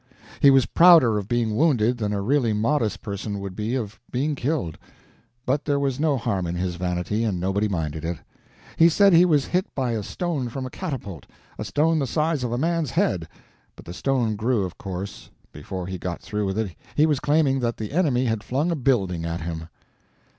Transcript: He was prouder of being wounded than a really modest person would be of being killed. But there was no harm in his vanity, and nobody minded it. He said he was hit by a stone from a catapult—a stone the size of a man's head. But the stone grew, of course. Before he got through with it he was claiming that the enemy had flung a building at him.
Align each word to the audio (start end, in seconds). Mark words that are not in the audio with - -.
He 0.39 0.49
was 0.49 0.65
prouder 0.65 1.19
of 1.19 1.27
being 1.27 1.55
wounded 1.55 1.99
than 1.99 2.11
a 2.11 2.23
really 2.23 2.53
modest 2.53 3.03
person 3.03 3.39
would 3.39 3.55
be 3.55 3.75
of 3.75 3.99
being 4.09 4.33
killed. 4.33 4.79
But 5.45 5.65
there 5.65 5.77
was 5.79 5.99
no 5.99 6.17
harm 6.17 6.47
in 6.47 6.55
his 6.55 6.73
vanity, 6.75 7.23
and 7.23 7.39
nobody 7.39 7.67
minded 7.67 8.03
it. 8.03 8.17
He 8.77 8.89
said 8.89 9.13
he 9.13 9.25
was 9.25 9.45
hit 9.45 9.67
by 9.75 9.91
a 9.91 10.01
stone 10.01 10.49
from 10.49 10.65
a 10.65 10.71
catapult—a 10.71 11.65
stone 11.65 11.99
the 11.99 12.07
size 12.07 12.43
of 12.43 12.51
a 12.51 12.57
man's 12.57 12.89
head. 12.89 13.27
But 13.75 13.85
the 13.85 13.93
stone 13.93 14.35
grew, 14.35 14.63
of 14.65 14.75
course. 14.79 15.29
Before 15.51 15.85
he 15.85 15.99
got 15.99 16.19
through 16.19 16.47
with 16.47 16.57
it 16.57 16.75
he 16.95 17.05
was 17.05 17.19
claiming 17.19 17.59
that 17.59 17.77
the 17.77 17.91
enemy 17.91 18.25
had 18.25 18.43
flung 18.43 18.71
a 18.71 18.75
building 18.75 19.23
at 19.23 19.41
him. 19.41 19.67